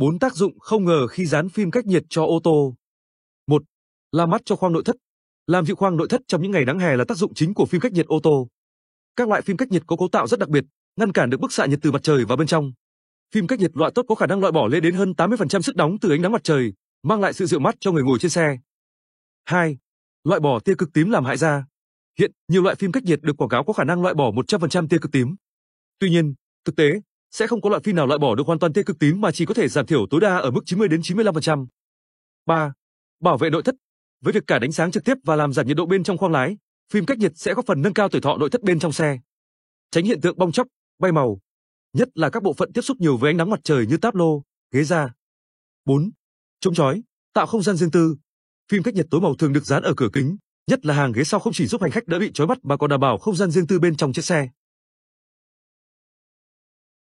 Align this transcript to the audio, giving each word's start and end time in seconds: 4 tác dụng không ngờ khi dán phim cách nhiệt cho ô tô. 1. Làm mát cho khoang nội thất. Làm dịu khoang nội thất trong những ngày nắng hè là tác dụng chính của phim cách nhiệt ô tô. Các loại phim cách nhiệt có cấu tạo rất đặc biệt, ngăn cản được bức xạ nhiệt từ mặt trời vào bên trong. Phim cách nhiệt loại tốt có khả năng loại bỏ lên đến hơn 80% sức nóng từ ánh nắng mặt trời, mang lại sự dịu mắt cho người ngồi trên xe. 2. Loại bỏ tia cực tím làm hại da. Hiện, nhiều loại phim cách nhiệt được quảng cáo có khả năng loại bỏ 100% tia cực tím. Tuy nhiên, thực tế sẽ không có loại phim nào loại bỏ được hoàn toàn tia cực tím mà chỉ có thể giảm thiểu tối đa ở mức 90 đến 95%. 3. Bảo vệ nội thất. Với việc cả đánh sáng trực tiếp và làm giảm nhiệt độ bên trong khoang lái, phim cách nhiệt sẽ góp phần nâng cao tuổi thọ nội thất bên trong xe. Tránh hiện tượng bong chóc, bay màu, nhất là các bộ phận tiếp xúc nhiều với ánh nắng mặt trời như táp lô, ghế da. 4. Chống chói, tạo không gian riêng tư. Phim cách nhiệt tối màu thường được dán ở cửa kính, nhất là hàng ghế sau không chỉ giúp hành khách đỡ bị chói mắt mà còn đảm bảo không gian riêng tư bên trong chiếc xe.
4 0.00 0.18
tác 0.18 0.34
dụng 0.34 0.58
không 0.58 0.84
ngờ 0.84 1.06
khi 1.06 1.26
dán 1.26 1.48
phim 1.48 1.70
cách 1.70 1.86
nhiệt 1.86 2.02
cho 2.08 2.24
ô 2.24 2.40
tô. 2.44 2.74
1. 3.46 3.62
Làm 4.12 4.30
mát 4.30 4.42
cho 4.44 4.56
khoang 4.56 4.72
nội 4.72 4.82
thất. 4.84 4.96
Làm 5.46 5.66
dịu 5.66 5.76
khoang 5.76 5.96
nội 5.96 6.06
thất 6.10 6.20
trong 6.28 6.42
những 6.42 6.52
ngày 6.52 6.64
nắng 6.64 6.78
hè 6.78 6.96
là 6.96 7.04
tác 7.08 7.16
dụng 7.16 7.34
chính 7.34 7.54
của 7.54 7.66
phim 7.66 7.80
cách 7.80 7.92
nhiệt 7.92 8.06
ô 8.06 8.20
tô. 8.22 8.48
Các 9.16 9.28
loại 9.28 9.42
phim 9.42 9.56
cách 9.56 9.68
nhiệt 9.68 9.82
có 9.86 9.96
cấu 9.96 10.08
tạo 10.08 10.26
rất 10.26 10.40
đặc 10.40 10.48
biệt, 10.48 10.64
ngăn 10.96 11.12
cản 11.12 11.30
được 11.30 11.40
bức 11.40 11.52
xạ 11.52 11.66
nhiệt 11.66 11.78
từ 11.82 11.92
mặt 11.92 12.02
trời 12.02 12.24
vào 12.24 12.36
bên 12.36 12.46
trong. 12.46 12.72
Phim 13.34 13.46
cách 13.46 13.58
nhiệt 13.58 13.70
loại 13.74 13.92
tốt 13.94 14.04
có 14.08 14.14
khả 14.14 14.26
năng 14.26 14.40
loại 14.40 14.52
bỏ 14.52 14.66
lên 14.66 14.82
đến 14.82 14.94
hơn 14.94 15.12
80% 15.16 15.60
sức 15.60 15.76
nóng 15.76 15.98
từ 15.98 16.10
ánh 16.10 16.22
nắng 16.22 16.32
mặt 16.32 16.44
trời, 16.44 16.72
mang 17.02 17.20
lại 17.20 17.32
sự 17.32 17.46
dịu 17.46 17.60
mắt 17.60 17.74
cho 17.80 17.92
người 17.92 18.02
ngồi 18.02 18.18
trên 18.18 18.30
xe. 18.30 18.58
2. 19.44 19.78
Loại 20.24 20.40
bỏ 20.40 20.60
tia 20.60 20.74
cực 20.78 20.92
tím 20.92 21.10
làm 21.10 21.24
hại 21.24 21.36
da. 21.36 21.64
Hiện, 22.18 22.32
nhiều 22.48 22.62
loại 22.62 22.74
phim 22.74 22.92
cách 22.92 23.04
nhiệt 23.04 23.20
được 23.22 23.36
quảng 23.36 23.50
cáo 23.50 23.64
có 23.64 23.72
khả 23.72 23.84
năng 23.84 24.02
loại 24.02 24.14
bỏ 24.14 24.30
100% 24.30 24.88
tia 24.88 24.98
cực 24.98 25.12
tím. 25.12 25.34
Tuy 25.98 26.10
nhiên, 26.10 26.34
thực 26.64 26.76
tế 26.76 27.00
sẽ 27.30 27.46
không 27.46 27.60
có 27.60 27.70
loại 27.70 27.82
phim 27.84 27.96
nào 27.96 28.06
loại 28.06 28.18
bỏ 28.18 28.34
được 28.34 28.46
hoàn 28.46 28.58
toàn 28.58 28.72
tia 28.72 28.82
cực 28.82 28.98
tím 28.98 29.20
mà 29.20 29.32
chỉ 29.32 29.46
có 29.46 29.54
thể 29.54 29.68
giảm 29.68 29.86
thiểu 29.86 30.06
tối 30.10 30.20
đa 30.20 30.36
ở 30.36 30.50
mức 30.50 30.60
90 30.66 30.88
đến 30.88 31.00
95%. 31.00 31.66
3. 32.46 32.72
Bảo 33.20 33.38
vệ 33.38 33.50
nội 33.50 33.62
thất. 33.62 33.74
Với 34.20 34.32
việc 34.32 34.44
cả 34.46 34.58
đánh 34.58 34.72
sáng 34.72 34.90
trực 34.90 35.04
tiếp 35.04 35.14
và 35.24 35.36
làm 35.36 35.52
giảm 35.52 35.66
nhiệt 35.66 35.76
độ 35.76 35.86
bên 35.86 36.04
trong 36.04 36.18
khoang 36.18 36.32
lái, 36.32 36.56
phim 36.92 37.06
cách 37.06 37.18
nhiệt 37.18 37.32
sẽ 37.34 37.54
góp 37.54 37.66
phần 37.66 37.82
nâng 37.82 37.94
cao 37.94 38.08
tuổi 38.08 38.20
thọ 38.20 38.36
nội 38.36 38.50
thất 38.50 38.62
bên 38.62 38.78
trong 38.78 38.92
xe. 38.92 39.18
Tránh 39.90 40.04
hiện 40.04 40.20
tượng 40.20 40.38
bong 40.38 40.52
chóc, 40.52 40.66
bay 40.98 41.12
màu, 41.12 41.40
nhất 41.92 42.08
là 42.14 42.30
các 42.30 42.42
bộ 42.42 42.52
phận 42.52 42.72
tiếp 42.72 42.82
xúc 42.82 42.96
nhiều 43.00 43.16
với 43.16 43.30
ánh 43.30 43.36
nắng 43.36 43.50
mặt 43.50 43.60
trời 43.64 43.86
như 43.86 43.96
táp 43.96 44.14
lô, 44.14 44.42
ghế 44.72 44.84
da. 44.84 45.12
4. 45.84 46.10
Chống 46.60 46.74
chói, 46.74 47.02
tạo 47.32 47.46
không 47.46 47.62
gian 47.62 47.76
riêng 47.76 47.90
tư. 47.90 48.16
Phim 48.70 48.82
cách 48.82 48.94
nhiệt 48.94 49.06
tối 49.10 49.20
màu 49.20 49.34
thường 49.34 49.52
được 49.52 49.64
dán 49.64 49.82
ở 49.82 49.94
cửa 49.96 50.08
kính, 50.12 50.36
nhất 50.66 50.86
là 50.86 50.94
hàng 50.94 51.12
ghế 51.12 51.24
sau 51.24 51.40
không 51.40 51.52
chỉ 51.52 51.66
giúp 51.66 51.82
hành 51.82 51.90
khách 51.90 52.06
đỡ 52.06 52.18
bị 52.18 52.30
chói 52.34 52.46
mắt 52.46 52.58
mà 52.62 52.76
còn 52.76 52.90
đảm 52.90 53.00
bảo 53.00 53.18
không 53.18 53.36
gian 53.36 53.50
riêng 53.50 53.66
tư 53.66 53.78
bên 53.78 53.96
trong 53.96 54.12
chiếc 54.12 54.24
xe. 54.24 54.48